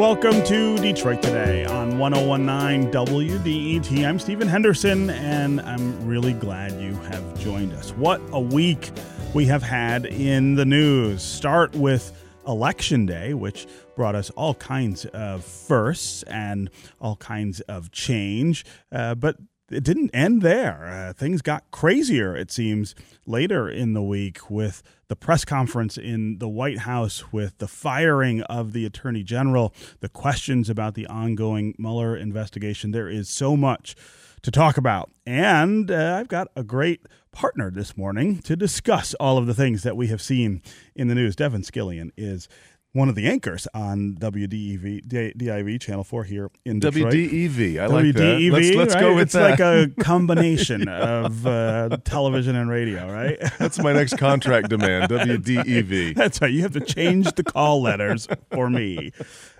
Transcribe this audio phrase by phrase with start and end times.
[0.00, 4.08] Welcome to Detroit Today on 1019 WDET.
[4.08, 7.90] I'm Stephen Henderson, and I'm really glad you have joined us.
[7.90, 8.92] What a week
[9.34, 11.22] we have had in the news.
[11.22, 12.18] Start with
[12.48, 18.64] Election Day, which brought us all kinds of firsts and all kinds of change.
[18.90, 19.36] Uh, but
[19.70, 20.86] it didn't end there.
[20.86, 22.94] Uh, things got crazier, it seems,
[23.26, 28.42] later in the week with the press conference in the White House, with the firing
[28.42, 32.92] of the Attorney General, the questions about the ongoing Mueller investigation.
[32.92, 33.96] There is so much
[34.42, 35.10] to talk about.
[35.26, 39.82] And uh, I've got a great partner this morning to discuss all of the things
[39.82, 40.62] that we have seen
[40.94, 41.34] in the news.
[41.34, 42.48] Devin Scillian is
[42.92, 47.14] one of the anchors on WDEV, DIV Channel 4 here in Detroit.
[47.14, 48.50] WDEV, I like that.
[48.52, 49.00] Let's, let's right?
[49.00, 49.50] go with it's that.
[49.50, 53.38] like a combination of uh, television and radio, right?
[53.58, 56.14] That's my next contract demand, WDEV.
[56.16, 56.52] That's right.
[56.52, 59.12] You have to change the call letters for me.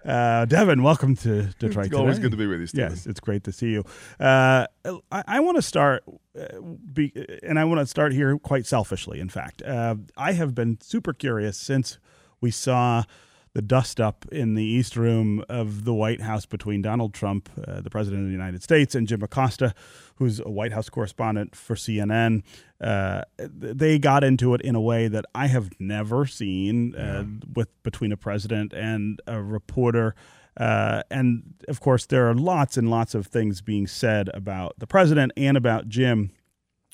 [0.05, 2.23] Uh, Devin, welcome to Detroit It's always today.
[2.23, 2.91] good to be with you, Stephen.
[2.91, 3.85] Yes, it's great to see you.
[4.19, 4.67] Uh,
[5.13, 6.03] I, I want to start,
[6.37, 6.61] uh,
[6.93, 7.13] be,
[7.45, 9.21] and I want to start here quite selfishly.
[9.21, 11.99] In fact, uh, I have been super curious since
[12.41, 13.05] we saw
[13.53, 17.81] the dust up in the East Room of the White House between Donald Trump, uh,
[17.81, 19.75] the President of the United States, and Jim Acosta,
[20.17, 22.43] who's a White House correspondent for CNN.
[22.81, 27.25] Uh, they got into it in a way that I have never seen uh,
[27.55, 30.15] with between a president and a reporter.
[30.57, 34.87] Uh, and of course, there are lots and lots of things being said about the
[34.87, 36.31] president and about Jim.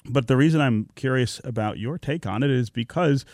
[0.09, 3.27] But the reason I'm curious about your take on it is because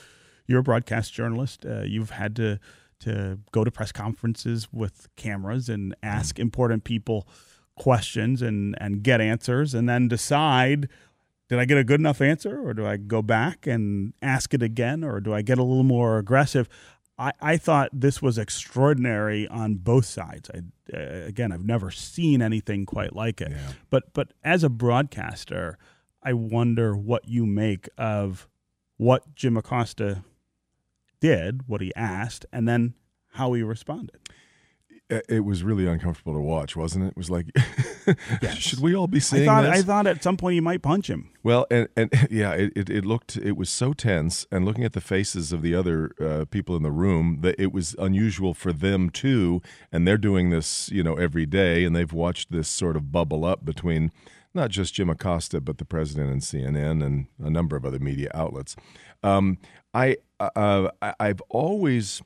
[0.53, 1.67] you're a broadcast journalist.
[1.67, 2.61] Uh, you've had to
[3.01, 7.27] to go to press conferences with cameras and ask important people
[7.75, 10.89] questions and and get answers, and then decide.
[11.49, 14.63] Did I get a good enough answer, or do I go back and ask it
[14.63, 16.67] again, or do I get a little more aggressive?
[17.19, 20.51] I, I thought this was extraordinary on both sides.
[20.51, 20.61] I,
[20.97, 23.51] uh, again, I've never seen anything quite like it.
[23.51, 23.73] Yeah.
[23.91, 25.77] But but as a broadcaster,
[26.23, 28.49] I wonder what you make of
[28.97, 30.25] what Jim Acosta
[31.23, 32.95] did, what he asked, and then
[33.35, 34.19] how he responded.
[35.29, 37.09] It- was really uncomfortable to watch, wasn't it?
[37.09, 37.47] It was like,
[38.41, 38.57] Yes.
[38.57, 39.81] should we all be I seeing thought this?
[39.81, 41.29] I thought at some point you might punch him.
[41.43, 44.47] Well, and, and yeah, it, it, it looked, it was so tense.
[44.51, 47.73] And looking at the faces of the other uh, people in the room, that it
[47.75, 49.61] was unusual for them too.
[49.93, 51.85] And they're doing this, you know, every day.
[51.85, 54.13] And they've watched this sort of bubble up between
[54.55, 58.31] not just Jim Acosta, but the president and CNN and a number of other media
[58.33, 58.77] outlets.
[59.23, 59.59] Um,
[59.95, 62.23] I, uh, I, I've always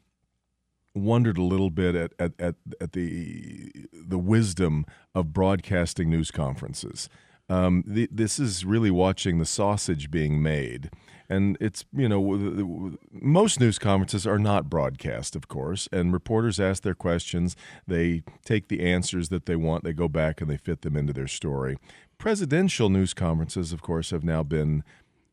[0.96, 7.08] wondered a little bit at, at, at, at the the wisdom of broadcasting news conferences.
[7.48, 10.90] Um, the, this is really watching the sausage being made,
[11.28, 16.82] and it's you know most news conferences are not broadcast, of course, and reporters ask
[16.82, 17.54] their questions.
[17.86, 21.12] They take the answers that they want, they go back and they fit them into
[21.12, 21.76] their story.
[22.18, 24.82] Presidential news conferences, of course, have now been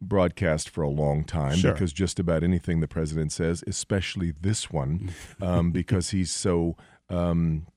[0.08, 1.74] broadcast for a long time Sure.
[1.74, 6.75] because just about anything the president says, especially this one, um, because he's so
[7.09, 7.68] um,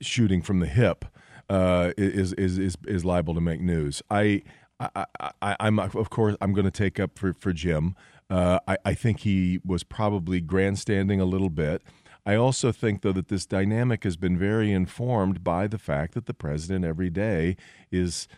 [0.00, 1.04] shooting from the hip,
[1.50, 4.02] uh, is, is is is liable to make news.
[4.10, 4.42] I.
[4.80, 5.06] I,
[5.42, 7.96] I, I'm of course I'm going to take up for for Jim.
[8.30, 11.82] Uh, I, I think he was probably grandstanding a little bit.
[12.24, 16.26] I also think though that this dynamic has been very informed by the fact that
[16.26, 17.56] the president every day
[17.90, 18.28] is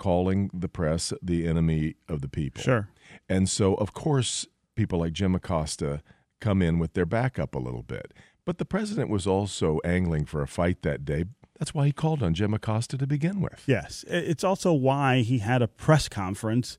[0.00, 2.60] calling the press the enemy of the people.
[2.62, 2.88] Sure.
[3.28, 6.02] And so, of course, people like Jim Acosta
[6.40, 8.12] come in with their backup a little bit.
[8.44, 11.26] But the president was also angling for a fight that day.
[11.58, 13.62] That's why he called on Jim Acosta to begin with.
[13.66, 14.04] Yes.
[14.08, 16.78] It's also why he had a press conference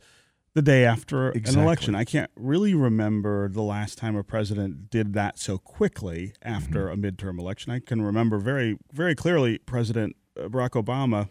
[0.56, 1.94] the day after an election.
[1.96, 7.06] I can't really remember the last time a president did that so quickly after Mm-hmm.
[7.06, 7.72] a midterm election.
[7.72, 11.30] I can remember very, very clearly President uh, Barack Obama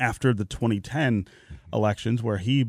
[0.00, 1.54] after the 2010 Mm-hmm.
[1.76, 2.66] elections, where he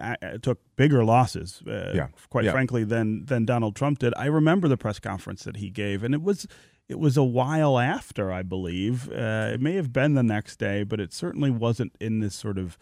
[0.00, 2.08] uh, took bigger losses, uh, Yeah.
[2.30, 2.52] quite Yeah.
[2.52, 4.12] frankly, than than Donald Trump did.
[4.16, 6.46] I remember the press conference that he gave, and it was
[6.88, 9.10] it was a while after, I believe.
[9.10, 12.58] Uh, it may have been the next day, but it certainly wasn't in this sort
[12.58, 12.76] of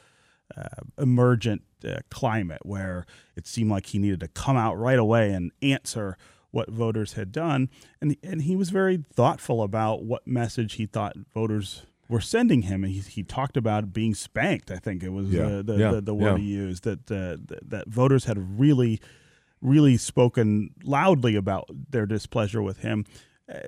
[0.56, 3.06] uh, emergent uh, climate where
[3.36, 6.16] it seemed like he needed to come out right away and answer
[6.50, 7.68] what voters had done.
[8.00, 12.84] And and he was very thoughtful about what message he thought voters were sending him.
[12.84, 14.70] And he, he talked about being spanked.
[14.70, 15.46] I think it was Yeah.
[15.46, 15.90] uh, the, Yeah.
[15.92, 16.44] the the word Yeah.
[16.44, 17.36] he used that uh,
[17.68, 19.00] that voters had really
[19.62, 23.04] really spoken loudly about their displeasure with him.
[23.52, 23.58] Uh,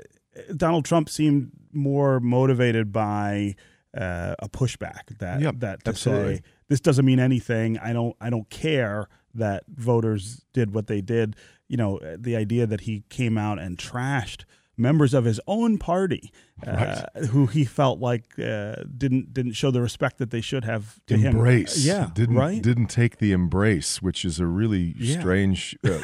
[0.56, 3.54] Donald Trump seemed more motivated by
[3.94, 6.36] uh, a pushback that Yep, that to absolutely.
[6.36, 7.78] say this doesn't mean anything.
[7.78, 11.36] I don't I don't care that voters did what they did.
[11.68, 14.44] You know, the idea that he came out and trashed
[14.76, 16.32] members of his own party
[16.66, 20.98] uh, who he felt like uh, didn't didn't show the respect that they should have
[21.06, 21.84] to embrace.
[21.84, 21.96] him.
[21.96, 22.62] Yeah, didn't right.
[22.62, 25.20] didn't take the embrace, which is a really Yeah.
[25.20, 26.00] strange uh,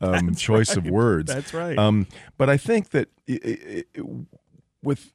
[0.00, 1.32] um, choice of words.
[1.32, 1.78] That's right.
[1.78, 2.06] Um,
[2.36, 4.02] but I think that i i i
[4.82, 5.12] with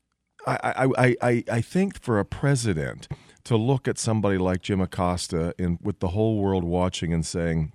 [0.48, 3.08] I, I, I, I, I think for a president
[3.44, 7.74] to look at somebody like Jim Acosta in with the whole world watching and saying,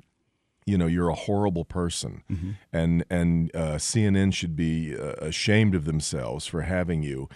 [0.67, 2.51] you know, you're a horrible person, Mm-hmm.
[2.73, 7.29] and and uh, CNN should be uh, ashamed of themselves for having you.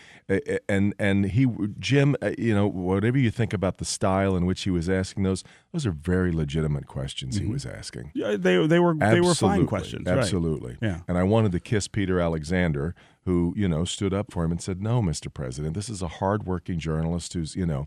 [0.69, 1.47] And and he,
[1.79, 5.23] Jim, uh, you know, whatever you think about the style in which he was asking
[5.25, 8.13] those, those are very legitimate questions he was asking.
[8.15, 9.67] Yeah, they they were they were fine Absolutely.
[9.67, 10.07] questions.
[10.07, 10.19] right.
[10.19, 10.77] Absolutely.
[10.81, 11.01] Yeah.
[11.07, 12.95] And I wanted to kiss Peter Alexander,
[13.25, 15.33] who, you know, stood up for him and said, No, Mr.
[15.33, 17.87] President, this is a hardworking journalist who's, you know,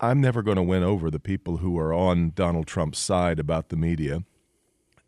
[0.00, 3.68] I'm never going to win over the people who are on Donald Trump's side about
[3.70, 4.22] the media.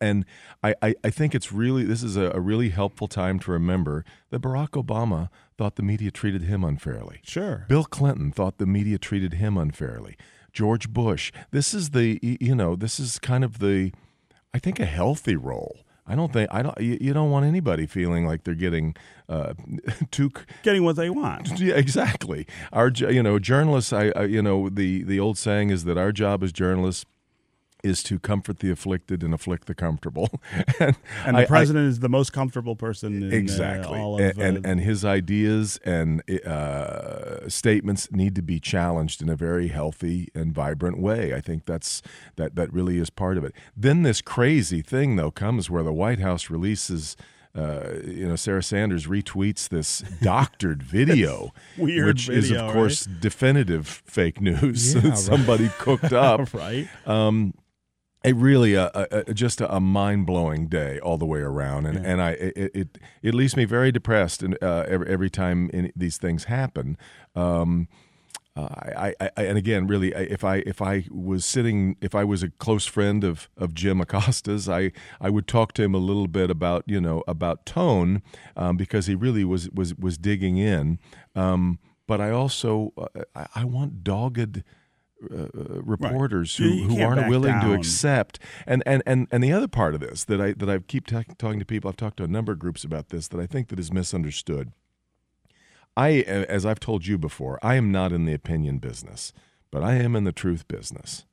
[0.00, 0.24] And
[0.62, 4.04] I, I, I think it's really, this is a, a really helpful time to remember
[4.30, 7.20] that Barack Obama thought the media treated him unfairly.
[7.24, 7.66] Sure.
[7.68, 10.16] Bill Clinton thought the media treated him unfairly.
[10.52, 11.30] George Bush.
[11.50, 13.92] This is the you know this is kind of the
[14.52, 15.80] I think a healthy role.
[16.06, 18.96] I don't think I don't you, you don't want anybody feeling like they're getting
[19.28, 19.52] uh,
[20.10, 20.30] too
[20.62, 21.60] Getting what they want.
[21.60, 22.46] yeah, exactly.
[22.72, 26.12] Our you know journalists I, I you know the the old saying is that our
[26.12, 27.04] job as journalists
[27.84, 30.28] is to comfort the afflicted and afflict the comfortable.
[30.80, 34.20] and And the I- president is the most comfortable person in uh, exactly all of
[34.20, 39.36] and, and uh, and his ideas and uh, statements need to be challenged in a
[39.36, 42.02] very healthy and vibrant way i think that's
[42.36, 45.92] that that really is part of it then this crazy thing though comes where the
[45.92, 47.16] white house releases
[47.54, 53.88] uh, you know, Sarah Sanders retweets this doctored video, Weird which is of course definitive
[54.04, 55.18] fake news Yeah, that right.
[55.18, 56.52] somebody cooked up.
[56.54, 56.86] right.
[57.06, 57.54] Um,
[58.24, 62.20] a really a, a, just a, mind blowing day all the way around, and and
[62.20, 66.16] I it, it it leaves me very depressed, and uh, every, every time in, these
[66.16, 66.96] things happen.
[67.36, 67.88] Um,
[68.56, 72.24] uh, I, I, I and again, really, if I if I was sitting, if I
[72.24, 74.90] was a close friend of of Jim Acosta's, I
[75.20, 78.22] I would talk to him a little bit about you know about tone
[78.56, 80.98] um, because he really was was was digging in.
[81.36, 81.78] Um,
[82.08, 83.06] but I also uh,
[83.36, 84.64] I, I want dogged
[85.34, 85.46] uh,
[85.82, 89.94] reporters You- who, who aren't willing to accept and, and and and the other part
[89.94, 92.28] of this that I that I keep ta- talking to people I've talked to a
[92.28, 94.72] number of groups about this that I think that is misunderstood.
[95.96, 99.32] I as I've told you before, I am not in the opinion business,
[99.70, 101.24] but I am in the truth business.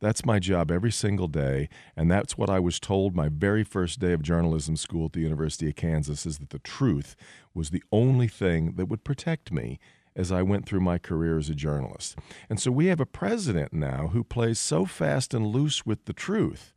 [0.00, 4.00] That's my job every single day, and that's what I was told my very first
[4.00, 7.16] day of journalism school at the University of Kansas is that the truth
[7.54, 9.78] was the only thing that would protect me
[10.16, 12.16] as I went through my career as a journalist.
[12.48, 16.12] And so we have a president now who plays so fast and loose with the
[16.12, 16.74] truth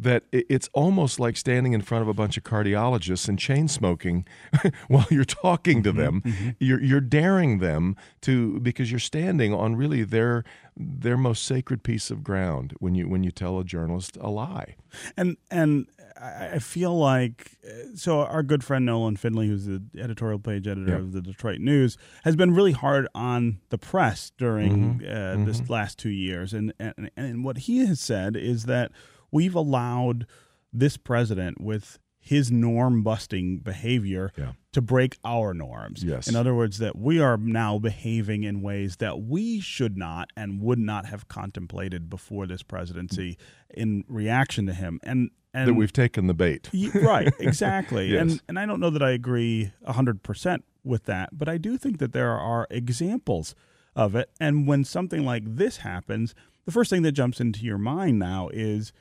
[0.00, 4.26] that it's almost like standing in front of a bunch of cardiologists and chain smoking
[4.88, 6.22] while you're talking to mm-hmm, them.
[6.22, 6.48] Mm-hmm.
[6.58, 10.42] You're you're daring them to because you're standing on really their
[10.74, 14.76] their most sacred piece of ground when you when you tell a journalist a lie.
[15.18, 15.86] and and
[16.20, 20.66] I I feel like uh, so our good friend Nolan Finley, who's the editorial page
[20.68, 20.98] editor Yeah.
[20.98, 25.40] of the Detroit News, has been really hard on the press during Mm-hmm.
[25.42, 28.92] uh, this last two years, and, and and what he has said is that
[29.30, 30.26] we've allowed
[30.72, 34.52] this president with his norm busting behavior Yeah.
[34.72, 36.04] to break our norms.
[36.04, 36.28] Yes.
[36.28, 40.60] In other words, that we are now behaving in ways that we should not and
[40.60, 43.38] would not have contemplated before this presidency
[43.72, 45.00] in reaction to him.
[45.02, 46.70] And and that we've taken the bait.
[46.94, 48.12] Right, exactly.
[48.12, 48.20] Yes.
[48.20, 51.98] And and I don't know that I agree 100% with that, but I do think
[51.98, 53.54] that there are examples
[53.96, 54.30] of it.
[54.40, 58.48] And when something like this happens, the first thing that jumps into your mind now
[58.52, 58.92] is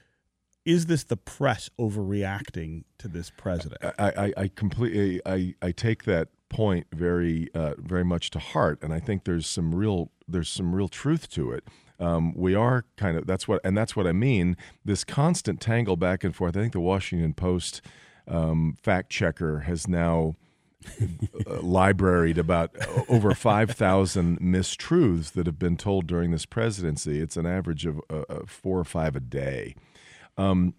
[0.65, 3.81] is this the press overreacting to this president?
[3.97, 8.79] I, I, I completely I, I take that point very uh, very much to heart,
[8.81, 11.63] and I think there's some real there's some real truth to it.
[11.99, 14.55] Um, we are kind of that's what and that's what I mean.
[14.85, 16.55] This constant tangle back and forth.
[16.55, 17.81] I think the Washington Post
[18.27, 20.35] um, fact checker has now
[21.01, 22.75] uh, libraried about
[23.09, 27.19] over 5,000 mistruths that have been told during this presidency.
[27.19, 29.75] It's an average of uh, uh, four or five a day.
[30.37, 30.75] Um,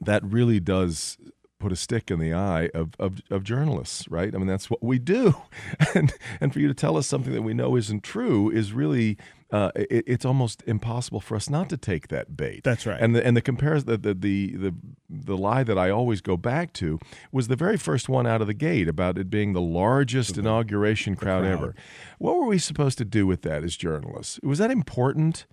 [0.00, 1.18] that really does
[1.64, 4.34] put a stick in the eye of, of, of journalists, right?
[4.34, 5.34] I mean, that's what we do.
[5.94, 9.16] And, and for you to tell us something that we know isn't true is really,
[9.52, 12.64] uh, it, it's almost impossible for us not to take that bait.
[12.64, 13.00] That's right.
[13.00, 14.74] And the, and the comparison, the, the, the, the,
[15.08, 16.98] the lie that I always go back to
[17.30, 21.14] was the very first one out of the gate about it being the largest inauguration
[21.14, 21.52] crowd, crowd.
[21.52, 21.74] ever.
[22.18, 24.40] What were we supposed to do with that as journalists?
[24.42, 25.46] Was that important?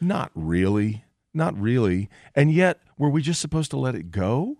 [0.00, 1.04] Not really.
[1.32, 2.10] Not really.
[2.34, 4.58] And yet, were we just supposed to let it go?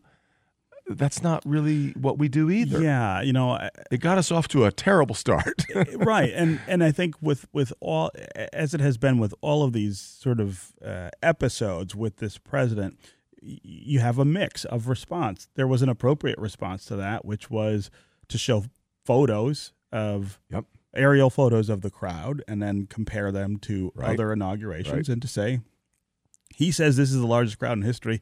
[0.91, 2.81] That's not really what we do either.
[2.83, 3.59] Yeah, you know,
[3.91, 5.65] it got us off to a terrible start.
[5.97, 8.11] right, and and I think with with all
[8.53, 12.99] as it has been with all of these sort of uh, episodes with this president,
[13.41, 15.49] you have a mix of response.
[15.55, 17.91] There was an appropriate response to that, which was
[18.29, 18.65] to show
[19.05, 20.65] photos of yep.
[20.95, 24.11] aerial photos of the crowd and then compare them to right.
[24.11, 25.09] other inaugurations right.
[25.09, 25.61] and to say
[26.55, 28.21] he says this is the largest crowd in history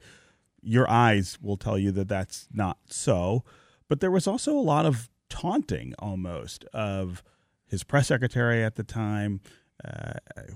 [0.67, 3.45] your eyes will tell you that that's not so.
[3.89, 7.23] But there was also a lot of taunting almost of
[7.67, 9.41] his press secretary at the time,
[9.85, 10.15] uh,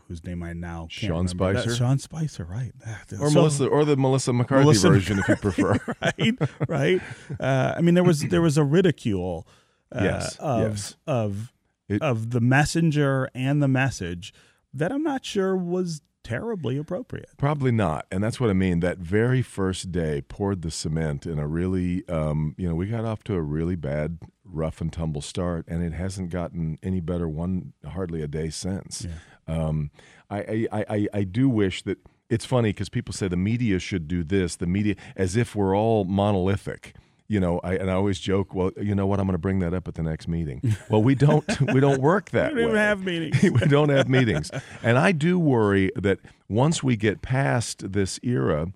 [0.09, 1.29] whose name I now can't Sean.
[1.29, 1.69] Spicer.
[1.71, 2.73] That, Sean Spicer, right?
[3.21, 5.79] Or so, Melissa, or the Melissa McCarthy Melissa version, if you prefer.
[6.03, 6.39] right,
[6.69, 7.01] right.
[7.39, 9.47] Uh, I mean, there was there was a ridicule.
[9.93, 10.97] Uh, yes, of yes.
[11.07, 11.53] of
[11.89, 14.33] It- of the messenger and the message
[14.73, 17.31] that I'm not sure was terribly appropriate.
[17.37, 18.81] Probably not, and that's what I mean.
[18.81, 23.05] That very first day poured the cement in a really, um, you know, we got
[23.05, 27.29] off to a really bad, rough and tumble start, and it hasn't gotten any better
[27.29, 29.07] one hardly a day since.
[29.47, 29.91] Um,
[30.29, 31.99] I, I, I, I do wish that
[32.29, 35.77] it's funny because people say the media should do this, the media, as if we're
[35.77, 36.95] all monolithic.
[37.31, 39.21] You know, I, and I always joke, well, you know what?
[39.21, 40.77] I'm going to bring that up at the next meeting.
[40.89, 42.57] Well, we don't, we don't work that way.
[42.57, 42.79] We don't way.
[42.81, 43.41] have meetings.
[43.61, 44.51] we don't have meetings.
[44.83, 46.19] And I do worry that
[46.49, 48.73] once we get past this era,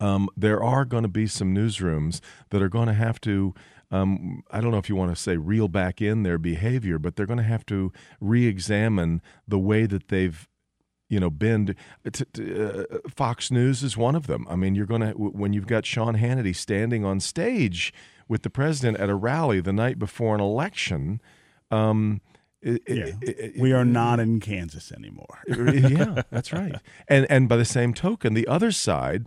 [0.00, 3.54] um, there are going to be some newsrooms that are going to have to.
[3.90, 7.16] Um, I don't know if you want to say reel back in their behavior, but
[7.16, 10.46] they're going to have to re-examine the way that they've,
[11.12, 11.76] you know, been.
[12.10, 14.46] T- t- uh, Fox News is one of them.
[14.48, 17.92] I mean, you're going to when you've got Sean Hannity standing on stage
[18.28, 21.20] with the president at a rally the night before an election.
[21.70, 22.22] Um,
[22.62, 23.06] it- Yeah.
[23.20, 25.40] it- it- we are not in Kansas anymore.
[25.48, 26.76] yeah, that's right.
[27.08, 29.26] And and by the same token, the other side,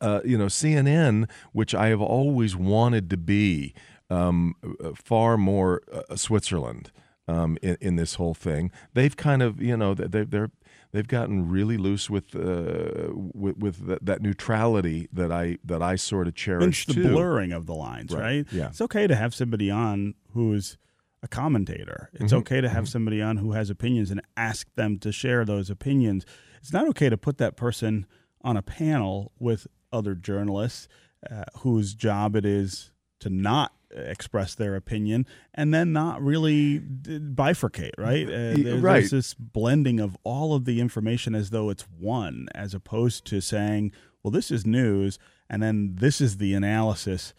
[0.00, 3.74] uh, you know, CNN, which I have always wanted to be,
[4.08, 6.90] um, uh, far more uh, Switzerland
[7.26, 8.70] um, in, in this whole thing.
[8.94, 10.50] They've kind of, you know, they they're
[10.92, 15.96] they've gotten really loose with uh, with, with that, that neutrality that I that I
[15.96, 17.08] sort of cherish It's the too.
[17.12, 18.22] blurring of the lines, Right.
[18.22, 18.46] right?
[18.52, 18.68] Yeah.
[18.68, 20.78] It's okay to have somebody on who's
[21.22, 22.10] a commentator.
[22.14, 22.38] It's Mhm.
[22.38, 26.24] okay to have somebody on who has opinions and ask them to share those opinions.
[26.60, 28.06] It's not okay to put that person
[28.42, 30.86] on a panel with other journalists
[31.28, 37.92] uh, whose job it is to not express their opinion and then not really bifurcate,
[37.98, 38.26] right?
[38.26, 38.92] Uh, there's, right.
[39.00, 43.40] there's this blending of all of the information as though it's one, as opposed to
[43.40, 43.92] saying,
[44.22, 45.18] well, this is news,
[45.48, 47.32] and then this is the analysis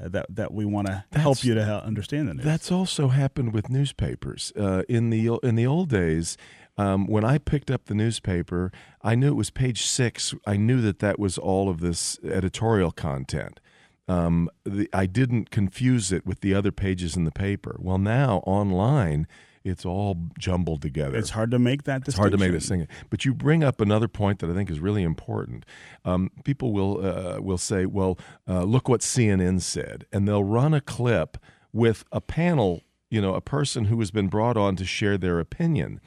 [0.00, 2.44] uh, that that we want to help you to understand the news.
[2.44, 4.52] That's also happened with newspapers.
[4.56, 6.36] Uh, in the in the old days,
[6.76, 10.34] um, when I picked up the newspaper, I knew it was page six.
[10.46, 13.60] I knew that that was all of this editorial content.
[14.08, 17.76] Um, the, I didn't confuse it with the other pages in the paper.
[17.78, 19.26] Well, now online,
[19.64, 21.16] it's all jumbled together.
[21.16, 22.88] it's hard to make that It's hard to make this thing.
[23.10, 25.64] But you bring up another point that I think is really important.
[26.04, 28.18] Um, people will uh, will say, "Well,
[28.48, 31.38] uh, look what CNN said," and they'll run a clip
[31.72, 35.38] with a panel, you know, a person who has been brought on to share their
[35.38, 36.00] opinion.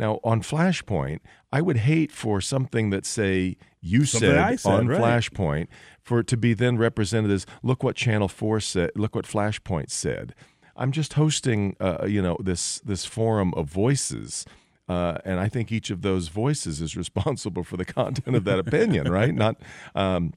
[0.00, 1.20] Now, on Flashpoint,
[1.52, 4.98] I would hate for something that say you said, said, on right.
[4.98, 5.68] Flashpoint
[6.02, 9.90] for it to be then represented as look what Channel Four said, look what Flashpoint
[9.90, 10.34] said.
[10.74, 14.46] I'm just hosting, uh, you know, this this forum of voices,
[14.88, 18.58] uh, and I think each of those voices is responsible for the content of that
[18.58, 19.34] opinion, right?
[19.34, 19.56] Not.
[19.94, 20.32] Um,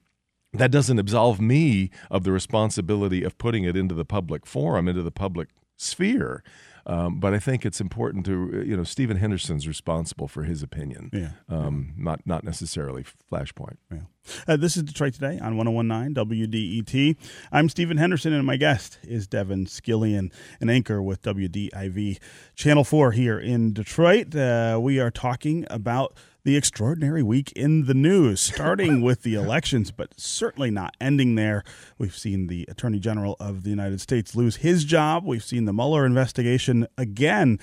[0.51, 5.01] that doesn't absolve me of the responsibility of putting it into the public forum, into
[5.01, 6.43] the public sphere.
[6.86, 11.10] Um, but I think it's important to, you know, Stephen Henderson's responsible for his opinion,
[11.13, 11.32] Yeah.
[11.48, 13.78] um, not not necessarily Flashpoint.
[13.92, 14.00] Yeah.
[14.48, 17.16] Uh, this is Detroit Today on 1019 WDET.
[17.52, 22.20] I'm Stephen Henderson, and my guest is Devin Scillian, an anchor with WDIV
[22.56, 24.36] Channel 4 here in Detroit.
[24.36, 29.92] Uh, we are talking about the extraordinary week in the news, starting with the elections,
[29.92, 31.64] but certainly not ending there.
[31.98, 35.26] We've seen the Attorney General of the United States lose his job.
[35.26, 37.60] We've seen the Mueller investigation again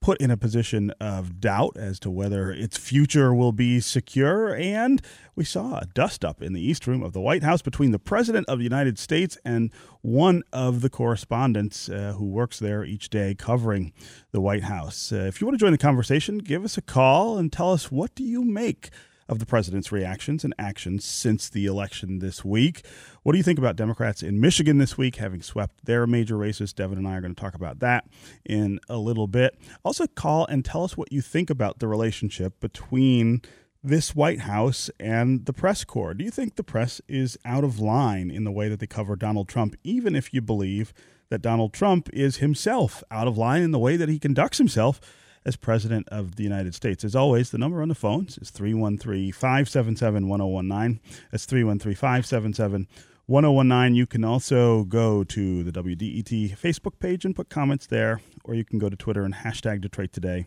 [0.00, 4.54] put in a position of doubt as to whether its future will be secure.
[4.54, 5.02] And
[5.34, 7.98] we saw a dust up in the East Room of the White House between the
[7.98, 13.10] President of the United States and one of the correspondents uh, who works there each
[13.10, 13.92] day covering
[14.30, 15.12] the White House.
[15.12, 17.90] Uh, if you want to join the conversation, give us a call and tell us
[17.90, 18.90] what do you make
[19.28, 22.84] of the president's reactions and actions since the election this week.
[23.22, 26.72] What do you think about Democrats in Michigan this week having swept their major races?
[26.72, 28.06] Devin and I are going to talk about that
[28.44, 29.58] in a little bit.
[29.84, 33.42] Also, call and tell us what you think about the relationship between
[33.82, 36.14] this White House and the press corps.
[36.14, 39.14] Do you think the press is out of line in the way that they cover
[39.14, 40.92] Donald Trump, even if you believe
[41.30, 45.00] that Donald Trump is himself out of line in the way that he conducts himself
[45.48, 47.04] as President of the United States?
[47.04, 51.00] As always, the number on the phones is 313 577 1019.
[51.32, 52.86] That's 313 577
[53.24, 53.94] 1019.
[53.96, 58.64] You can also go to the WDET Facebook page and put comments there, or you
[58.64, 60.46] can go to Twitter and hashtag Detroit Today,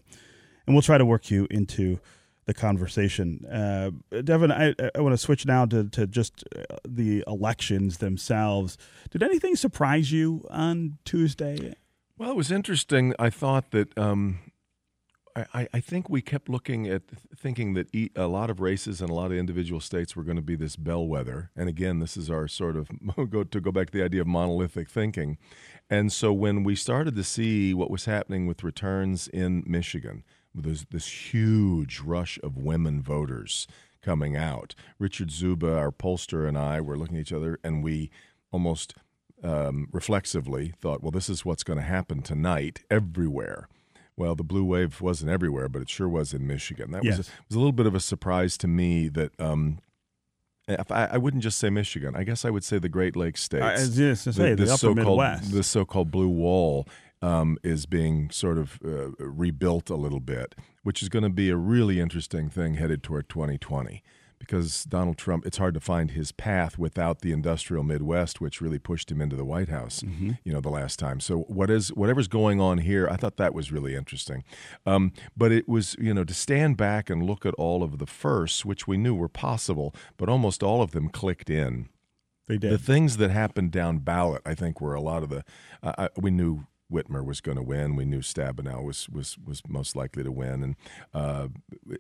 [0.68, 2.00] and we'll try to work you into
[2.46, 3.44] the conversation.
[3.46, 3.90] Uh,
[4.22, 8.78] Devin, I, I want to switch now to, to just uh, the elections themselves.
[9.10, 11.74] Did anything surprise you on Tuesday?
[12.20, 13.16] Well, it was interesting.
[13.18, 14.40] I thought that um,
[15.36, 17.04] I, I, think we kept looking at
[17.36, 20.42] thinking that a lot of races and a lot of individual states were going to
[20.42, 21.52] be this bellwether.
[21.56, 22.90] And again, this is our sort of
[23.30, 25.38] go to go back to the idea of monolithic thinking.
[25.90, 30.24] And so when we started to see what was happening with returns in Michigan,
[30.54, 33.68] there's this huge rush of women voters
[34.02, 34.76] coming out.
[35.00, 38.10] Richard Czuba, our pollster, and I were looking at each other, and we
[38.52, 38.96] almost
[39.44, 43.68] um, reflexively thought, well, this is what's going to happen tonight everywhere.
[44.22, 46.92] Well, the blue wave wasn't everywhere, but it sure was in Michigan.
[46.92, 47.18] That yes.
[47.18, 49.80] was, a, was a little bit of a surprise to me that um,
[50.70, 52.16] I, I, wouldn't just say Michigan.
[52.16, 53.64] I guess I would say the Great Lakes states.
[53.64, 55.52] I just to say the, the, the upper Midwest.
[55.52, 56.88] The so-called blue wall
[57.24, 61.50] um, is being sort of uh, rebuilt a little bit, which is going to be
[61.50, 64.04] a really interesting thing headed toward 2020
[64.42, 68.80] because Donald Trump, it's hard to find his path without the industrial Midwest, which really
[68.80, 70.32] pushed him into the White House, mm-hmm.
[70.44, 71.20] you know, the last time.
[71.20, 74.44] So what is whatever's going on here, I thought that was really interesting.
[74.86, 78.08] Um, but it was, you know, to stand back and look at all of the
[78.08, 81.90] firsts, which we knew were possible, but almost all of them clicked in.
[82.48, 82.72] They did.
[82.72, 85.44] The things that happened down ballot, I think, were a lot of the.
[85.84, 87.96] Uh, we knew Whitmer was going to win.
[87.96, 90.64] We knew Stabenow was was was most likely to win.
[90.64, 90.76] And
[91.14, 91.48] uh,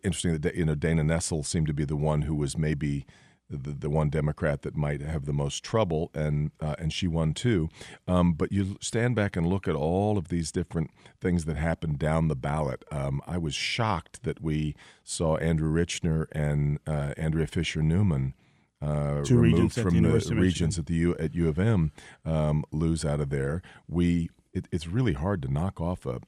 [0.04, 3.06] interesting that you know Dana Nessel seemed to be the one who was maybe
[3.52, 7.34] the, the one Democrat that might have the most trouble, and uh, and she won
[7.34, 7.70] too.
[8.08, 12.00] Um, but you stand back and look at all of these different things that happened
[12.00, 12.84] down the ballot.
[12.92, 18.34] Um, I was shocked that we saw Andrew Richner and uh, Andrea Fischer Newman.
[18.84, 21.92] Uh, removed from the, the regents at the U, at U of M
[22.25, 23.62] um, lose out of there.
[23.88, 26.20] We it, it's really hard to knock off a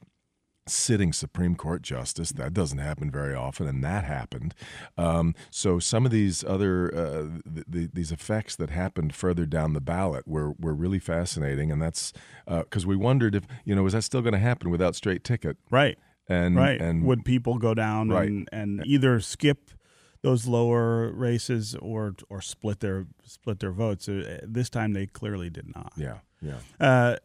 [0.66, 2.32] sitting Supreme Court justice.
[2.32, 4.54] That doesn't happen very often, and that happened.
[4.96, 9.72] Um, so some of these other uh, the, the, these effects that happened further down
[9.72, 12.12] the ballot were were really fascinating, and that's
[12.46, 15.24] because uh, we wondered if you know is that still going to happen without straight
[15.24, 15.98] ticket, right?
[16.26, 18.28] And right, and would people go down right.
[18.28, 19.70] and, and either skip
[20.24, 24.08] those lower races or or split their split their votes?
[24.08, 25.92] Uh, this time they clearly did not.
[25.96, 26.18] Yeah.
[26.40, 26.58] Yeah.
[26.80, 27.16] Uh,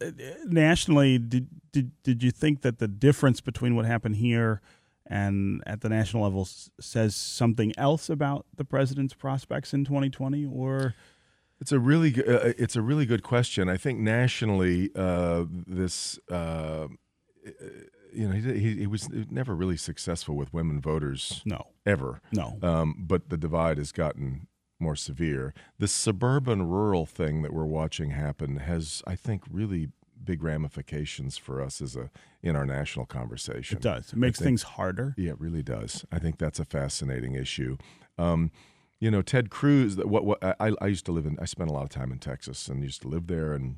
[0.46, 4.60] nationally, did, did did you think that the difference between what happened here
[5.06, 10.46] and at the national level s- says something else about the president's prospects in 2020,
[10.46, 10.94] or?
[11.60, 13.68] It's a really uh, it's a really good question.
[13.68, 16.86] I think nationally, uh, this uh,
[18.12, 21.42] you know he, he was never really successful with women voters.
[21.44, 22.20] No, ever.
[22.32, 22.58] No.
[22.62, 24.46] Um, but the divide has gotten
[24.78, 25.54] more severe.
[25.78, 29.88] The suburban rural thing that we're watching happen has, I think, really
[30.22, 32.10] big ramifications for us as a
[32.42, 33.78] in our national conversation.
[33.78, 34.12] It does.
[34.12, 35.14] It makes think, things harder.
[35.16, 36.04] Yeah, it really does.
[36.10, 37.76] I think that's a fascinating issue.
[38.18, 38.50] Um,
[38.98, 39.96] you know, Ted Cruz.
[39.96, 41.38] What, what I, I used to live in.
[41.40, 43.76] I spent a lot of time in Texas and used to live there, and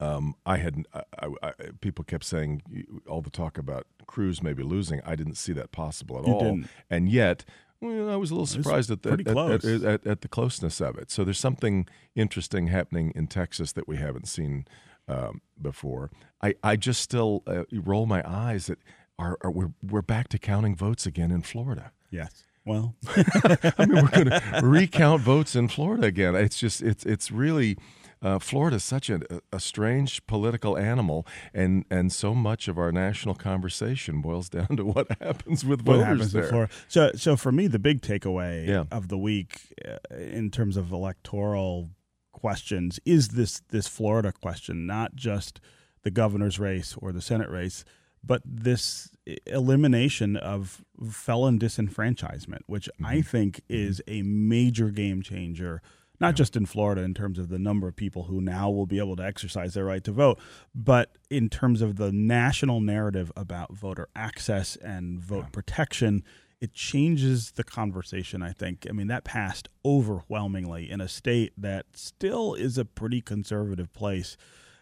[0.00, 2.62] um, I had I, I, people kept saying
[3.08, 5.00] all the talk about Cruz maybe losing.
[5.04, 6.68] I didn't see that possible at you all, didn't.
[6.88, 7.44] and yet
[7.80, 10.98] well, I was a little surprised at the, at, at, at, at, the closeness of
[10.98, 11.10] it.
[11.10, 14.66] So there's something interesting happening in Texas that we haven't seen
[15.08, 16.10] um, before.
[16.42, 18.78] I, I just still uh, roll my eyes at
[19.18, 21.92] are, are, we're we're back to counting votes again in Florida.
[22.10, 22.44] Yes.
[22.64, 26.34] Well, I mean, we're going to recount votes in Florida again.
[26.34, 27.76] It's just it's it's really
[28.22, 29.20] uh, Florida is such a,
[29.52, 34.84] a strange political animal, and and so much of our national conversation boils down to
[34.84, 36.68] what happens with what voters happens there.
[36.88, 38.84] So, so for me, the big takeaway yeah.
[38.90, 41.90] of the week, uh, in terms of electoral
[42.32, 45.60] questions, is this this Florida question, not just
[46.02, 47.84] the governor's race or the Senate race,
[48.22, 49.10] but this
[49.46, 53.06] elimination of felon disenfranchisement, which mm-hmm.
[53.06, 53.88] I think mm-hmm.
[53.88, 55.80] is a major game changer
[56.20, 58.98] not just in Florida in terms of the number of people who now will be
[58.98, 60.38] able to exercise their right to vote,
[60.74, 65.50] but in terms of the national narrative about voter access and vote yeah.
[65.52, 66.22] protection.
[66.60, 68.86] It changes the conversation, I think.
[68.86, 74.36] I mean, that passed overwhelmingly in a state that still is a pretty conservative place.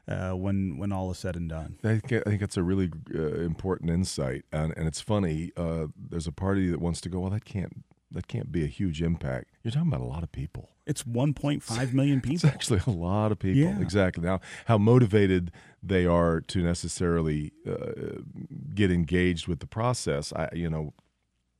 [0.08, 1.76] Uh, when when all is said and done.
[1.84, 5.52] I think, I think it's a really uh, important insight, and, and it's funny.
[5.54, 7.20] Uh, there's a party that wants to go.
[7.20, 9.50] Well, that can't that can't be a huge impact.
[9.62, 10.70] You're talking about a lot of people.
[10.88, 12.34] It's 1.5 million people.
[12.36, 13.60] It's actually a lot of people.
[13.60, 13.80] Yeah.
[13.80, 14.24] Exactly.
[14.24, 18.22] Now, how motivated they are to necessarily uh,
[18.74, 20.94] get engaged with the process, I you know,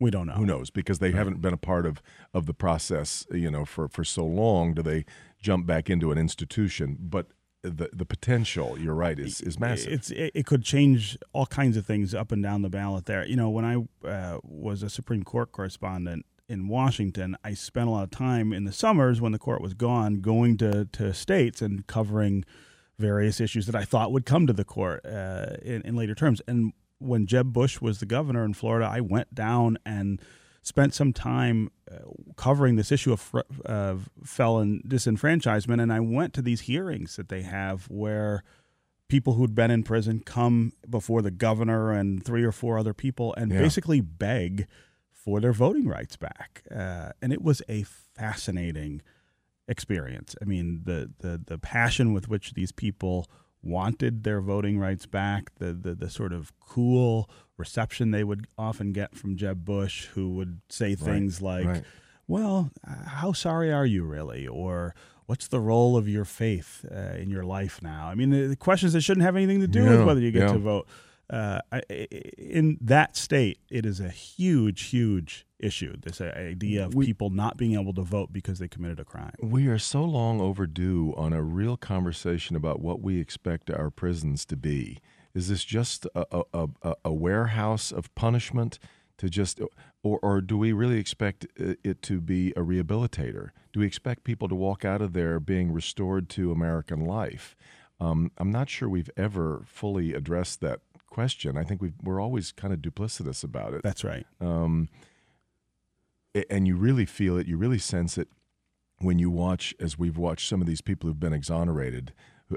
[0.00, 0.34] we don't know.
[0.34, 2.00] who knows because they haven't been a part of
[2.32, 4.74] of the process, you know, for for so long.
[4.74, 5.04] Do they
[5.40, 6.96] jump back into an institution?
[6.98, 7.26] But
[7.62, 9.92] the the potential, you're right, is is massive.
[9.92, 13.26] It's it, it could change all kinds of things up and down the ballot there.
[13.26, 17.90] You know, when I uh, was a Supreme Court correspondent in Washington, I spent a
[17.90, 21.60] lot of time in the summers when the court was gone going to to states
[21.60, 22.44] and covering
[22.98, 26.40] various issues that I thought would come to the court uh, in, in later terms.
[26.48, 30.20] And when Jeb Bush was the governor in Florida, I went down and
[30.62, 31.96] spent some time uh,
[32.36, 37.28] covering this issue of fr- of felon disenfranchisement, and I went to these hearings that
[37.28, 38.42] they have where
[39.08, 43.34] people who'd been in prison come before the governor and three or four other people
[43.36, 43.58] and Yeah.
[43.60, 44.66] basically beg
[45.28, 49.02] for their voting rights back, uh, and it was a fascinating
[49.68, 50.34] experience.
[50.40, 53.26] I mean, the the the passion with which these people
[53.62, 58.92] wanted their voting rights back, the the, the sort of cool reception they would often
[58.92, 61.84] get from Jeb Bush, who would say things like, right.
[62.26, 64.94] "Well, uh, how sorry are you really?" or
[65.26, 68.56] "What's the role of your faith uh, in your life now?" I mean, the, the
[68.56, 70.52] questions that shouldn't have anything to do with whether you get yeah.
[70.54, 70.88] to vote.
[71.30, 71.60] Uh,
[72.38, 75.94] in that state, it is a huge, huge issue.
[76.00, 79.04] This uh, idea of We- people not being able to vote because they committed a
[79.04, 79.34] crime.
[79.42, 84.46] We are so long overdue on a real conversation about what we expect our prisons
[84.46, 84.98] to be.
[85.34, 88.78] Is this just a, a, a, a warehouse of punishment
[89.18, 89.60] to just,
[90.02, 93.50] or, or do we really expect it it to be a rehabilitator?
[93.72, 97.54] Do we expect people to walk out of there being restored to American life?
[98.00, 101.56] Um, I'm not sure we've ever fully addressed that question.
[101.56, 104.26] I think we've, we're always kind of duplicitous about it That's right.
[104.40, 104.88] um,
[106.50, 108.28] and you really feel it, you really sense it
[108.98, 112.12] when you watch, as we've watched some of these people who've been exonerated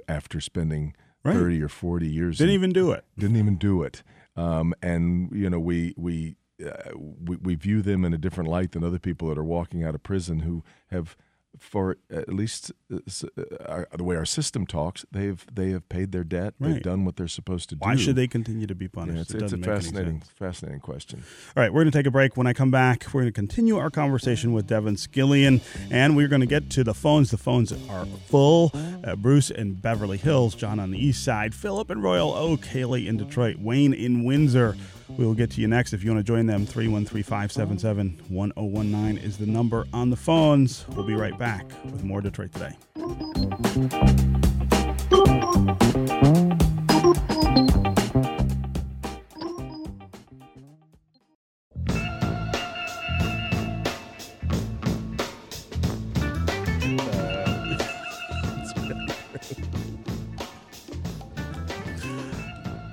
[0.07, 1.35] after spending Right.
[1.35, 3.05] thirty or forty years, Didn't in- even do it.
[3.15, 4.01] didn't even do it,
[4.35, 6.35] um, and you know we we.
[6.63, 9.83] Uh, we, we view them in a different light than other people that are walking
[9.83, 11.17] out of prison who have,
[11.59, 12.97] for at least uh,
[13.65, 16.53] uh, the way our system talks, they've they have paid their debt.
[16.59, 16.73] Right.
[16.73, 17.79] They've done what they're supposed to do.
[17.79, 19.15] Why should they continue to be punished?
[19.15, 20.31] Yeah, it's, It it's a fascinating, sense.
[20.31, 21.23] fascinating question.
[21.55, 22.37] All right, we're going to take a break.
[22.37, 25.61] When I come back, we're going to continue our conversation with Devin Scillian,
[25.91, 27.31] and we're going to get to the phones.
[27.31, 28.71] The phones are full.
[29.03, 33.07] Uh, Bruce in Beverly Hills, John on the East Side, Philip in Royal Oak, Haley
[33.07, 34.77] in Detroit, Wayne in Windsor.
[35.17, 35.93] We will get to you next.
[35.93, 40.86] If you want to join them, 313 577 1019 is the number on the phones.
[40.89, 42.76] We'll be right back with more Detroit Today.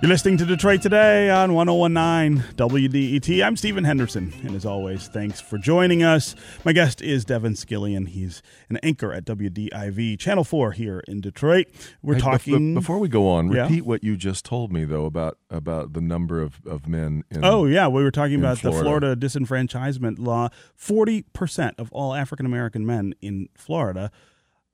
[0.09, 3.45] You're listening to Detroit Today on 1019 WDET.
[3.45, 6.35] I'm Stephen Henderson, and as always, thanks for joining us.
[6.65, 8.09] My guest is Devin Scillian.
[8.09, 8.41] He's
[8.71, 11.67] an anchor at WDIV, Channel 4 here in Detroit.
[12.03, 12.73] We're Hey, bef- talking.
[12.73, 13.65] before we go on, Yeah.
[13.65, 17.23] repeat what you just told me though about about the number of, of men.
[17.31, 19.15] In, Oh, yeah, we were talking in about the Florida.
[19.15, 20.49] Florida disenfranchisement law.
[20.75, 24.11] 40% of all African American men in Florida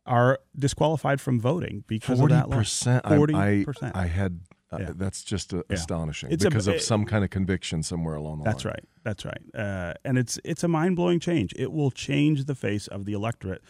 [0.07, 2.57] are disqualified from voting because forty of that law.
[2.59, 3.03] percent.
[3.05, 3.97] I, 40%.
[3.97, 4.38] I had.
[4.75, 4.93] Uh, Yeah.
[4.97, 5.77] That's just uh, Yeah.
[5.77, 8.75] astonishing It's a- because of it- some kind of conviction somewhere along the That's line.
[9.05, 9.43] That's right.
[9.43, 9.65] That's right.
[9.67, 11.53] Uh, and it's it's a mind blowing change.
[11.57, 13.63] It will change the face of the electorate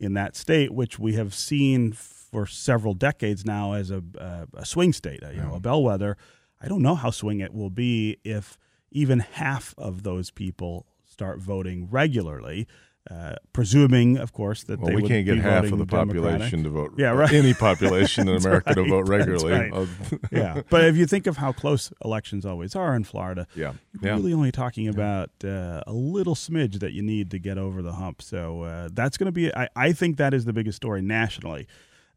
[0.00, 4.64] in that state, which we have seen for several decades now as a, uh, a
[4.66, 6.16] swing state, a, you know, a bellwether.
[6.60, 8.58] I don't know how swing it will be if
[8.90, 12.66] even half of those people start voting regularly.
[13.10, 16.64] Uh, presuming, of course, that Well, they we would can't get half of the population
[16.64, 16.94] to vote.
[16.96, 17.30] Yeah, right.
[17.30, 19.52] Any population in America to vote regularly.
[19.70, 19.88] right.
[20.32, 23.74] Yeah, but if you think of how close elections always are in Florida, yeah.
[24.00, 24.16] you're Yeah.
[24.16, 27.92] really only talking about uh, a little smidge that you need to get over the
[27.92, 28.22] hump.
[28.22, 31.66] So uh, that's going to be, I, I think that is the biggest story nationally.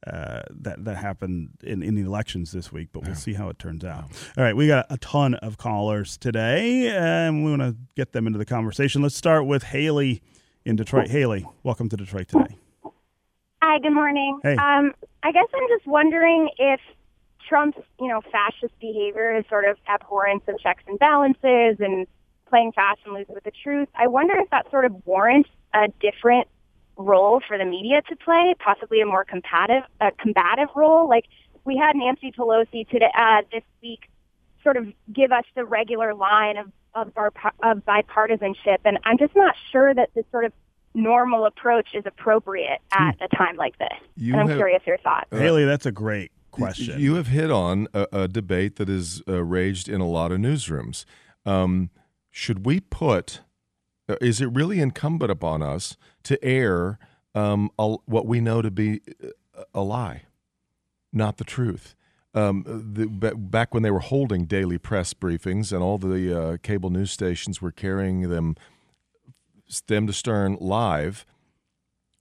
[0.06, 3.58] Uh, that that happened in, in the elections this week, but we'll see how it
[3.58, 4.06] turns out.
[4.38, 8.28] All right, we got a ton of callers today, and we want to get them
[8.28, 9.02] into the conversation.
[9.02, 10.22] Let's start with Haley
[10.68, 11.08] in Detroit.
[11.08, 12.58] Haley, welcome to Detroit today.
[13.62, 14.40] Hi, good morning.
[14.44, 14.56] Hey.
[14.58, 16.80] Um, I guess I'm just wondering if
[17.48, 22.06] Trump's, you know, fascist behavior is sort of abhorrence of checks and balances and
[22.50, 23.88] playing fast and loose with the truth.
[23.96, 26.48] I wonder if that sort of warrants a different
[26.98, 31.08] role for the media to play, possibly a more combative, a combative role.
[31.08, 31.26] Like
[31.64, 34.10] we had Nancy Pelosi today uh, this week,
[34.64, 37.32] sort of give us the regular line of of, our,
[37.64, 40.52] of bipartisanship, and I'm just not sure that this sort of
[40.94, 43.90] normal approach is appropriate at a time like this.
[44.16, 45.28] You and I'm have- curious your thoughts.
[45.32, 47.00] Haley, that's a great question.
[47.00, 50.40] You have hit on a, a debate that is uh, raged in a lot of
[50.40, 51.06] newsrooms.
[51.46, 51.92] Um,
[52.32, 53.42] should we put?
[54.10, 56.98] uh, Is it really incumbent upon us to air
[57.36, 60.24] um, a, what we know to be uh, a lie,
[61.14, 61.94] not the truth?
[62.38, 66.90] Um, the, back when they were holding daily press briefings and all the uh, cable
[66.90, 68.56] news stations were carrying them
[69.68, 71.26] stem to stern live,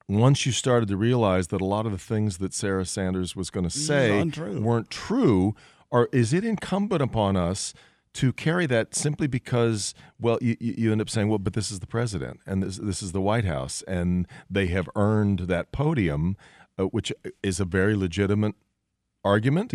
[0.09, 3.51] once you started to realize that a lot of the things that Sarah Sanders was
[3.51, 4.61] going to say untrue.
[4.61, 5.55] weren't true,
[5.91, 7.75] or is it incumbent upon us
[8.15, 11.81] to carry that simply because, well, you, you end up saying, well, but this is
[11.81, 16.37] the president and this, this is the White House, and they have earned that podium,
[16.79, 18.55] uh, which is a very legitimate
[19.27, 19.73] argument.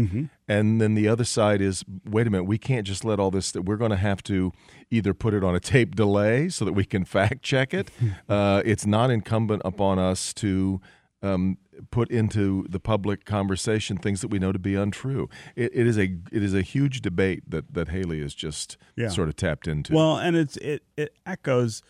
[0.48, 3.52] And then the other side is, wait a minute, we can't just let all this.
[3.52, 4.52] That we're going to have to
[4.90, 7.90] either put it on a tape delay so that we can fact check it.
[8.30, 10.82] uh, it's not incumbent upon us to
[11.22, 11.58] um,
[11.92, 15.30] put into the public conversation things that we know to be untrue.
[15.56, 19.10] It, it is a it is a huge debate that that Haley has just Yeah.
[19.10, 19.94] sort of tapped into.
[19.94, 21.82] Well, and it's it it echoes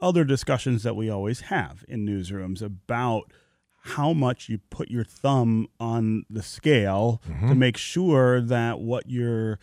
[0.00, 3.30] other discussions that we always have in newsrooms about
[3.82, 9.58] how much you put your thumb on the scale to make sure that what you're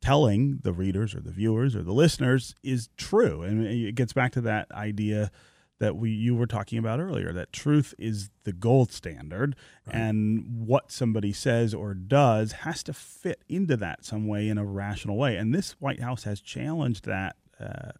[0.00, 3.42] telling the readers or the viewers or the listeners is true.
[3.42, 5.30] And it gets back to that idea
[5.78, 9.56] that we you were talking about earlier that truth is the gold standard
[9.90, 14.64] and what somebody says or does has to fit into that some way in a
[14.64, 15.36] rational way.
[15.36, 17.90] And this white house has challenged that uh,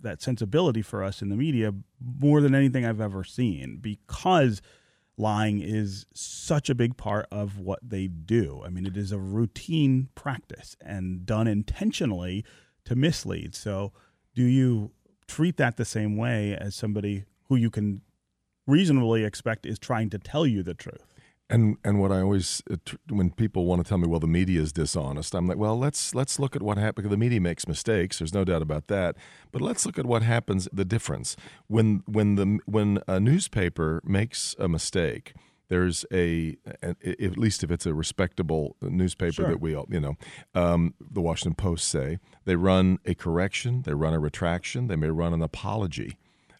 [0.00, 4.62] that sensibility for us in the media more than anything I've ever seen because
[5.20, 8.62] lying is such a big part of what they do.
[8.64, 12.44] I mean, it is a routine practice and done intentionally
[12.86, 13.54] to mislead.
[13.54, 13.92] So,
[14.34, 14.92] do you
[15.28, 18.00] treat that the same way as somebody who you can
[18.66, 21.09] reasonably expect is trying to tell you the truth?
[21.50, 22.76] And and what I always uh,
[23.08, 26.14] when people want to tell me, well, the media is dishonest, I'm like, well, let's
[26.14, 27.10] let's look at what happens.
[27.10, 28.18] The media makes mistakes.
[28.20, 29.16] There's no doubt about that.
[29.50, 30.68] But let's look at what happens.
[30.72, 31.36] The difference
[31.66, 35.34] when when the when a newspaper makes a mistake.
[35.68, 39.48] There's a, at least if it's a respectable newspaper Sure.
[39.50, 40.16] that we all, you know,
[40.52, 45.10] um, the Washington Post say they run a correction, they run a retraction, they may
[45.10, 46.16] run an apology.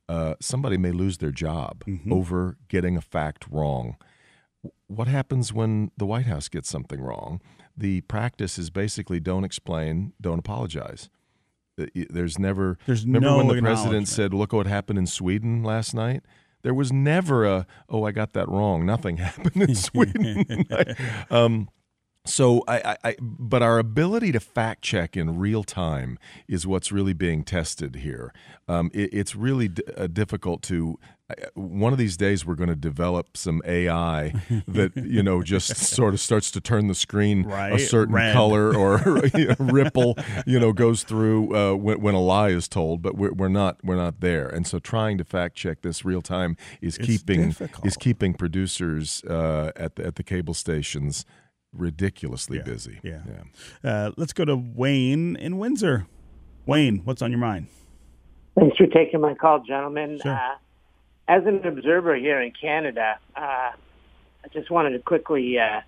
[0.08, 3.96] Uh, somebody may lose their job over getting a fact wrong
[4.86, 7.40] what happens when the White House gets something wrong?
[7.76, 11.08] The practice is basically don't explain, don't apologize.
[11.80, 12.78] Uh, There's never.
[12.86, 16.22] There's remember no when the president said, "Look what happened in Sweden last night."
[16.62, 20.66] There was never a, "Oh, I got that wrong." Nothing happened in Sweden.
[21.30, 21.68] um,
[22.26, 26.18] so I, I, I, but our ability to fact check in real time
[26.48, 28.34] is what's really being tested here.
[28.68, 30.98] Um, it, it's really d- uh, difficult to.
[31.30, 34.32] I- One of these days, we're going to develop some AI
[34.68, 38.32] that you know just sort of starts to turn the screen a certain red.
[38.34, 38.98] color or
[39.36, 40.16] you know, ripple,
[40.46, 43.02] you know, goes through uh, when, when a lie is told.
[43.02, 46.22] But we're, we're not we're not there, and so trying to fact check this real
[46.22, 47.86] time is It's keeping difficult.
[47.86, 51.24] is keeping producers uh, at the, at the cable stations
[51.72, 52.98] ridiculously Yeah, busy.
[53.02, 53.20] yeah.
[53.84, 56.06] Uh, let's go to Wayne in Windsor.
[56.66, 57.68] Wayne, what's on your mind?
[58.58, 60.18] Thanks for taking my call, gentlemen.
[60.22, 60.38] Sure.
[61.30, 65.80] As an observer here in Canada, uh, I just wanted to quickly uh,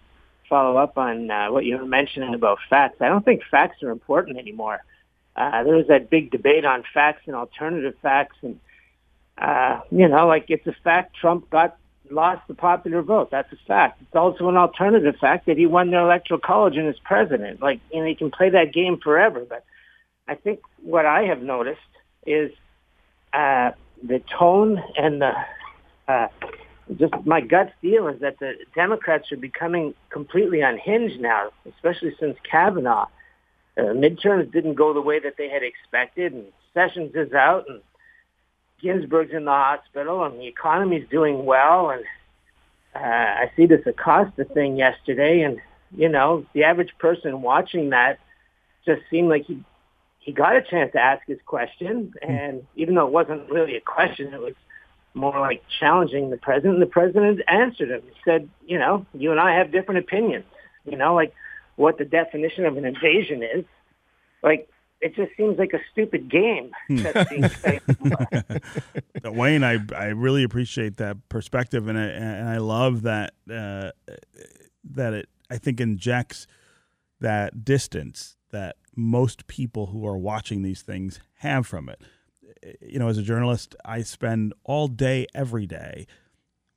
[0.48, 2.98] follow up on uh, what you were mentioning about facts.
[3.00, 4.84] I don't think facts are important anymore.
[5.34, 8.60] Uh, there was that big debate on facts and alternative facts, and
[9.36, 11.76] uh, you know, like it's a fact Trump got
[12.08, 13.32] lost the popular vote.
[13.32, 14.00] That's a fact.
[14.00, 17.60] It's also an alternative fact that he won the electoral college and is president.
[17.60, 19.64] Like you know, you can play that game forever, but
[20.28, 21.80] I think what I have noticed
[22.24, 22.52] is
[23.32, 23.72] uh,
[24.02, 25.32] the tone and the
[26.08, 26.28] uh,
[26.96, 32.36] just my gut feel is that the Democrats are becoming completely unhinged now, especially since
[32.48, 33.06] Kavanaugh.
[33.78, 37.80] Uh, midterms didn't go the way that they had expected, and Sessions is out, and
[38.82, 41.90] Ginsburg's in the hospital, and the economy's doing well.
[41.90, 42.04] And
[42.94, 45.58] uh, I see this Acosta thing yesterday, and
[45.96, 48.18] you know, the average person watching that
[48.84, 49.62] just seemed like he
[50.22, 53.80] he got a chance to ask his question, and even though it wasn't really a
[53.80, 54.54] question, it was
[55.14, 56.74] more like challenging the president.
[56.74, 58.02] And the president answered him.
[58.02, 60.44] He said, "You know, you and I have different opinions.
[60.84, 61.34] You know, like
[61.76, 63.64] what the definition of an invasion is.
[64.42, 64.68] Like
[65.00, 66.70] it just seems like a stupid game.
[69.24, 73.90] Uh, Wayne, I I really appreciate that perspective, and I and I love that uh,
[74.84, 76.46] that it I think injects
[77.20, 82.00] that distance that most people who are watching these things have from it.
[82.80, 86.06] You know, as a journalist, I spend all day, every day,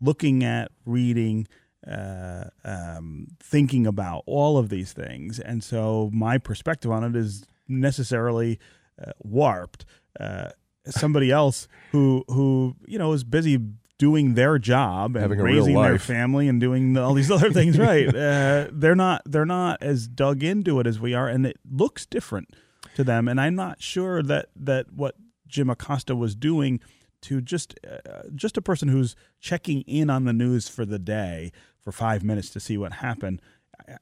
[0.02, 1.48] looking at, reading,
[1.88, 7.46] uh, um, thinking about all of these things, and so my perspective on it is
[7.68, 8.60] necessarily
[9.06, 9.86] uh, warped.
[10.20, 10.50] Uh,
[10.88, 13.60] somebody else who who you know is busy
[13.98, 18.68] doing their job and raising their family and doing all these other things right uh,
[18.72, 22.50] they're not they're not as dug into it as we are and it looks different
[22.96, 25.16] to them and i'm not sure that that what
[25.48, 26.80] jim acosta was doing
[27.22, 31.52] to just uh, just a person who's checking in on the news for the day
[31.80, 33.42] for five minutes to see what happened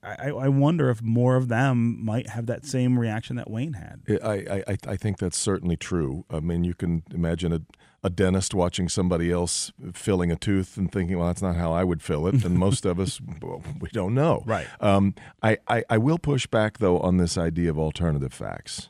[0.04, 3.74] I, I, I wonder if more of them might have that same reaction that Wayne
[3.74, 4.02] had.
[4.24, 6.26] I, I, I think that's certainly true.
[6.30, 7.62] I mean, you can imagine a,
[8.04, 11.84] a dentist watching somebody else filling a tooth and thinking, well, that's not how I
[11.84, 12.44] would fill it.
[12.44, 14.44] And most of us, well, we don't know.
[14.46, 14.68] Right.
[14.82, 18.90] Um, I, I, I will push back, though, on this idea of alternative facts.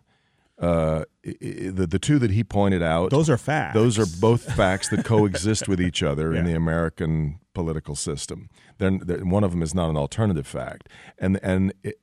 [0.60, 3.74] Uh, the, the two that he pointed out, Those are facts.
[3.74, 8.50] those are both facts that coexist with each other in the American political system.
[8.78, 9.00] Then
[9.30, 12.00] one of them is not an alternative fact, and and it,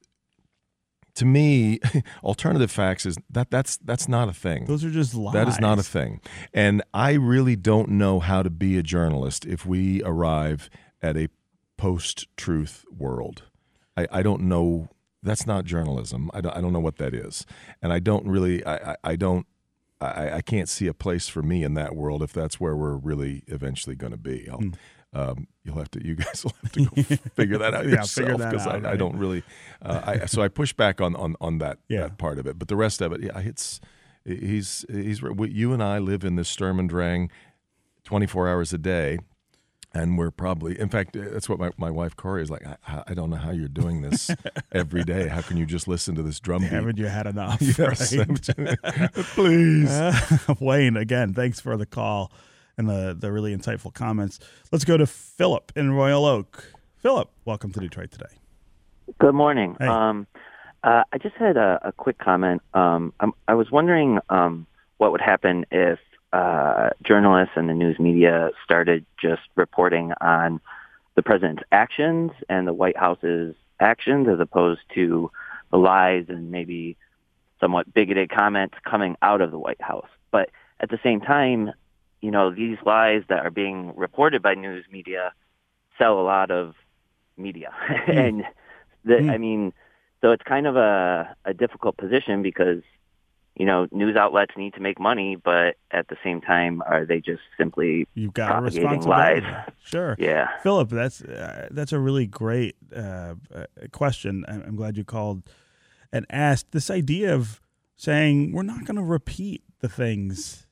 [1.15, 1.81] to me,
[2.25, 4.67] alternative facts is that that's that's not a thing.
[4.67, 5.35] Those are just lies.
[5.35, 6.21] That is not a thing.
[6.53, 10.71] And I really don't know how to be a journalist if we arrive
[11.03, 11.29] at a
[11.77, 13.45] post truth world.
[13.97, 14.89] I, I don't know.
[15.23, 16.31] That's not journalism.
[16.33, 17.45] I don't, I don't know what that is.
[17.83, 19.47] And I don't really, I, I, I don't,
[20.01, 22.97] I, I can't see a place for me in that world if that's where we're
[22.97, 24.49] really eventually going to be.
[24.49, 24.71] I'll, hmm.
[25.13, 27.03] Um, you'll have to, you guys will have to go
[27.35, 27.85] figure that out.
[27.87, 29.43] Yeah, yourself because out, I, I don't really,
[29.83, 32.03] uh, I, so I push back on, on, on that, Yeah.
[32.03, 32.59] that part of it.
[32.59, 33.81] But the rest of it, yeah, it's,
[34.25, 37.31] he's, he's, you and I live in this Sturm and Drang
[38.05, 39.19] 24 hours a day.
[39.93, 42.65] And we're probably, in fact, uh, that's what my, my wife Corey is like.
[42.87, 44.31] I, I don't know how you're doing this
[44.73, 45.27] every day.
[45.27, 46.71] How can you just listen to this drum beat?
[46.71, 47.61] Haven't you had enough?
[47.61, 48.15] Yes.
[48.17, 49.13] right?
[49.35, 49.91] Please.
[49.91, 50.15] Uh,
[50.61, 52.31] Wayne, again, thanks for the call
[52.81, 54.41] and the, the really insightful comments.
[54.73, 56.65] Let's go to Philip in Royal Oak.
[56.97, 58.35] Philip, welcome to Detroit today.
[59.19, 59.77] Good morning.
[59.79, 59.87] Hey.
[59.87, 60.27] Um,
[60.83, 62.63] uh, I just had a, a quick comment.
[62.73, 64.67] Um, I'm, I was wondering um,
[64.97, 65.99] what would happen if
[66.33, 70.61] uh, journalists and the news media started just reporting on
[71.17, 75.31] the president's actions and the White House's actions as opposed to
[75.71, 76.97] the lies and maybe
[77.61, 80.09] somewhat bigoted comments coming out of the White House.
[80.31, 80.49] But
[80.81, 81.73] at the same time,
[82.21, 85.33] you know, these lies that are being reported by news media
[85.99, 86.75] sell a lot of
[87.37, 87.73] media.
[88.07, 88.45] and
[89.05, 89.31] the, Hmm.
[89.31, 89.73] I mean,
[90.21, 92.83] so it's kind of a, a difficult position because,
[93.57, 97.21] you know, news outlets need to make money, but at the same time, are they
[97.21, 99.09] just simply You've got a responsibility.
[99.47, 99.65] lies?
[99.83, 100.15] Sure.
[100.19, 100.49] Yeah.
[100.63, 104.45] Philip, that's uh, that's a really great uh, uh, question.
[104.47, 105.43] I'm, glad you called
[106.13, 107.61] and asked this idea of
[107.97, 110.67] saying we're not going to repeat the things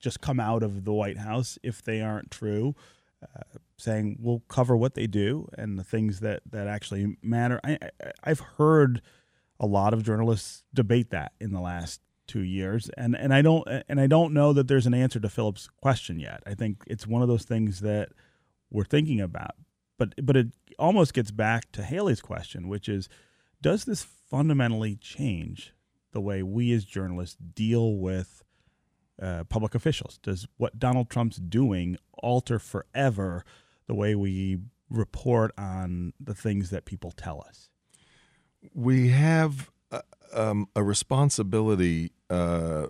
[0.00, 2.74] just come out of the White House if they aren't true.
[3.22, 7.60] Uh, saying we'll cover what they do and the things that that actually matter.
[7.62, 7.90] I, I,
[8.24, 9.02] I've heard
[9.58, 13.66] a lot of journalists debate that in the last two years, and and I don't
[13.88, 16.42] and I don't know that there's an answer to Philip's question yet.
[16.46, 18.10] I think it's one of those things that
[18.70, 19.56] we're thinking about,
[19.98, 23.08] but but it almost gets back to Haley's question, which is,
[23.60, 25.74] does this fundamentally change
[26.12, 28.42] the way we as journalists deal with
[29.20, 30.18] uh, public officials?
[30.22, 33.44] Does what Donald Trump's doing alter forever
[33.86, 37.70] the way we report on the things that people tell us?
[38.74, 40.00] we have uh,
[40.32, 42.86] um, a responsibility uh,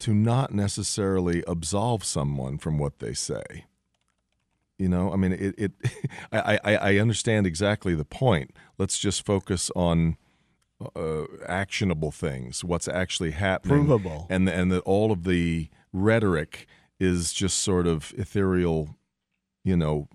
[0.00, 3.66] to not necessarily absolve someone from what they say.
[4.78, 5.54] You know, I mean, it.
[5.58, 5.72] it
[6.32, 8.52] I, I, I understand exactly the point.
[8.78, 10.16] Let's just focus on
[10.96, 12.64] uh, actionable things.
[12.64, 14.26] What's actually happening, Provable.
[14.30, 16.66] and and that all of the rhetoric
[17.00, 18.96] is just sort of ethereal.
[19.64, 20.08] You know,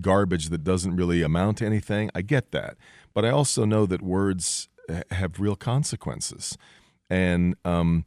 [0.00, 2.10] garbage that doesn't really amount to anything.
[2.14, 2.76] I get that.
[3.12, 4.68] But I also know that words
[5.10, 6.58] have real consequences.
[7.08, 8.04] And um,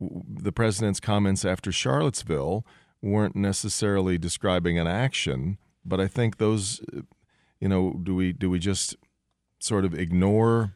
[0.00, 2.66] the president's comments after Charlottesville
[3.02, 7.02] weren't necessarily describing an action, but I think those, uh,
[7.60, 8.96] you know, do we do we just
[9.58, 10.74] sort of ignore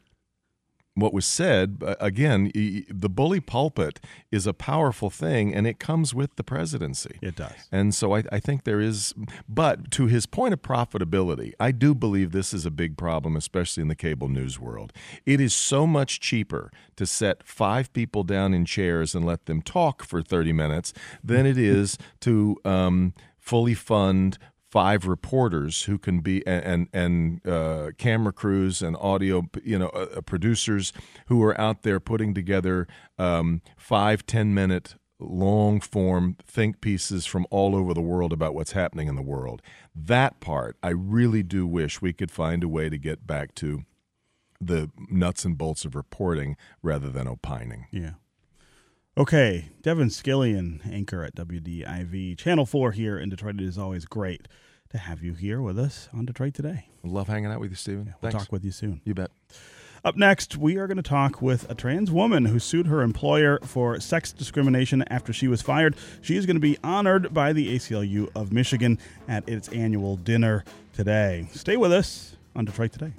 [0.94, 1.82] what was said?
[1.84, 2.52] Uh, Again,
[2.88, 3.98] the bully pulpit
[4.30, 7.18] is a powerful thing, and it comes with the presidency.
[7.20, 7.52] It does.
[7.72, 9.14] And so I, I think there is,
[9.48, 13.80] but to his point of profitability, I do believe this is a big problem, especially
[13.80, 14.92] in the cable news world.
[15.26, 19.62] It is so much cheaper to set five people down in chairs and let them
[19.62, 20.92] talk for 30 minutes
[21.22, 24.38] than it is to um, fully fund
[24.74, 30.20] five reporters who can be and and, uh, camera crews and audio you know uh,
[30.22, 30.92] producers
[31.28, 37.46] who are out there putting together um, five ten minute long form think pieces from
[37.52, 39.62] all over the world about what's happening in the world.
[39.94, 43.84] That part, I really do wish we could find a way to get back to
[44.60, 47.86] the nuts and bolts of reporting rather than opining.
[47.92, 48.14] Yeah.
[49.16, 53.60] Okay, Devin Scillian, anchor at WDIV, Channel 4 here in Detroit.
[53.60, 54.48] It is always great
[54.90, 56.88] to have you here with us on Detroit Today.
[57.04, 58.06] Love hanging out with you, Stephen.
[58.06, 58.46] Yeah, we'll Thanks.
[58.46, 59.00] talk with you soon.
[59.04, 59.30] You bet.
[60.04, 63.60] Up next, we are going to talk with a trans woman who sued her employer
[63.62, 65.94] for sex discrimination after she was fired.
[66.20, 68.98] She is going to be honored by the ACLU of Michigan
[69.28, 71.46] at its annual dinner today.
[71.52, 73.12] Stay with us on Detroit Today.